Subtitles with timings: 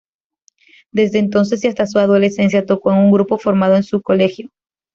[0.91, 4.49] Desde entonces, y hasta su adolescencia, tocó en un grupo formado en su colegio.